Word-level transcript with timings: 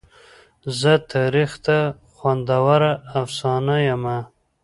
زه 0.79 0.93
تاریخ 1.13 1.51
ته 1.65 1.77
خوندوره 2.15 2.91
افسانه 3.21 3.75
یمه. 3.89 4.17